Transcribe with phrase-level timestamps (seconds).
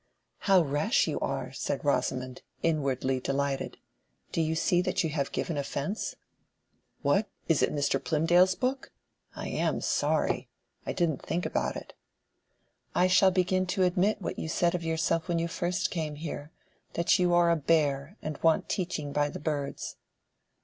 [0.49, 3.77] "How rash you are!" said Rosamond, inwardly delighted.
[4.31, 6.15] "Do you see that you have given offence?"
[7.03, 7.29] "What!
[7.47, 8.03] is it Mr.
[8.03, 8.91] Plymdale's book?
[9.35, 10.49] I am sorry.
[10.87, 11.93] I didn't think about it."
[12.95, 17.19] "I shall begin to admit what you said of yourself when you first came here—that
[17.19, 19.97] you are a bear, and want teaching by the birds."